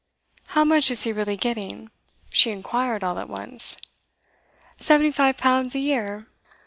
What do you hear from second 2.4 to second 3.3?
inquired all at